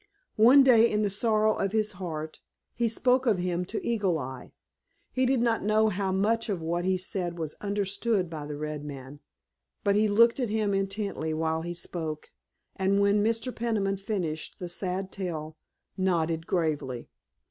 One 0.37 0.63
day 0.63 0.89
in 0.89 1.03
the 1.03 1.11
sorrow 1.11 1.53
of 1.55 1.73
his 1.73 1.91
heart 1.91 2.39
he 2.73 2.89
spoke 2.89 3.27
of 3.27 3.37
him 3.37 3.65
to 3.65 3.85
Eagle 3.87 4.17
Eye. 4.17 4.51
He 5.11 5.27
did 5.27 5.41
not 5.43 5.61
know 5.61 5.89
how 5.89 6.11
much 6.11 6.49
of 6.49 6.59
what 6.59 6.85
he 6.85 6.97
said 6.97 7.37
was 7.37 7.53
understood 7.61 8.27
by 8.27 8.47
the 8.47 8.57
red 8.57 8.83
man, 8.83 9.19
but 9.83 9.95
he 9.95 10.07
looked 10.07 10.39
at 10.39 10.49
him 10.49 10.73
intently 10.73 11.35
while 11.35 11.61
he 11.61 11.75
spoke, 11.75 12.31
and 12.75 12.99
when 12.99 13.23
Mr. 13.23 13.55
Peniman 13.55 13.97
finished 13.97 14.57
the 14.57 14.69
sad 14.69 15.11
tale 15.11 15.55
nodded 15.95 16.47
gravely. 16.47 17.07